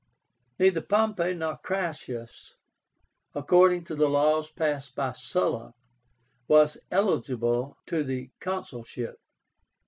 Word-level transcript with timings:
Neither 0.57 0.81
Pompey 0.81 1.35
nor 1.35 1.57
Crassus, 1.57 2.55
according 3.35 3.83
to 3.83 3.93
the 3.93 4.09
laws 4.09 4.49
passed 4.49 4.95
by 4.95 5.11
Sulla, 5.11 5.75
was 6.47 6.79
eligible 6.89 7.77
to 7.85 8.03
the 8.03 8.31
consulship. 8.39 9.19